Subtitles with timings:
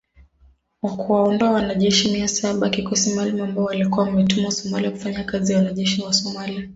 [0.81, 5.57] Wa kuwaondoa wanajeshi mia saba wa kikosi maalum ambao walikuwa wametumwa Somalia kufanya kazi na
[5.59, 6.69] wanajeshi wa Somalia.